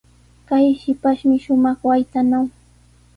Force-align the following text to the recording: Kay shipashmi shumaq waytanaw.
Kay 0.47 0.65
shipashmi 0.81 1.35
shumaq 1.45 1.79
waytanaw. 1.87 2.45